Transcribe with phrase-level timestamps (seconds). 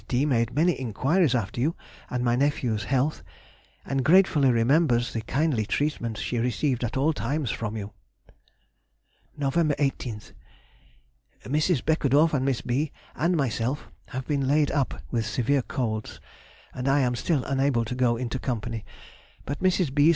[0.07, 0.25] D.
[0.25, 1.75] made many inquiries after you
[2.09, 3.21] and my nephew's health,
[3.85, 7.91] and gratefully remembers the kindly treatment she received at all times from you.
[9.37, 9.53] Nov.
[9.53, 11.85] 18th.—Mrs.
[11.85, 12.91] Beckedorff and Miss B.
[13.15, 16.19] and myself have been laid up with severe colds,
[16.73, 18.83] and I am still unable to go into company,
[19.45, 19.93] but Mrs.
[19.93, 20.09] B.